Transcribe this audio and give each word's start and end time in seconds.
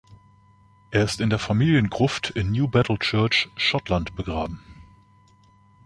Er 0.89 1.03
ist 1.03 1.21
in 1.21 1.29
der 1.29 1.37
Familiengruft 1.37 2.31
in 2.31 2.51
Newbattle 2.51 2.97
Church, 2.97 3.49
Schottland, 3.55 4.15
begraben. 4.15 4.59